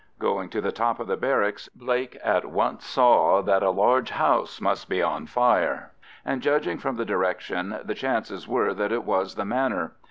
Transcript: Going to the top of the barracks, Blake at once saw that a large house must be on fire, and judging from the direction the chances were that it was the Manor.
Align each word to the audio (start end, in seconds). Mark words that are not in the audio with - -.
Going 0.17 0.49
to 0.49 0.61
the 0.61 0.71
top 0.71 0.99
of 0.99 1.05
the 1.05 1.15
barracks, 1.15 1.69
Blake 1.75 2.17
at 2.23 2.43
once 2.49 2.83
saw 2.87 3.43
that 3.43 3.61
a 3.61 3.69
large 3.69 4.09
house 4.09 4.59
must 4.59 4.89
be 4.89 4.99
on 4.99 5.27
fire, 5.27 5.91
and 6.25 6.41
judging 6.41 6.79
from 6.79 6.95
the 6.95 7.05
direction 7.05 7.77
the 7.83 7.93
chances 7.93 8.47
were 8.47 8.73
that 8.73 8.91
it 8.91 9.03
was 9.03 9.35
the 9.35 9.45
Manor. 9.45 9.91